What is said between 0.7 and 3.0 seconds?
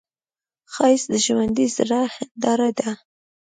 ښایست د ژوندي زړه هنداره ده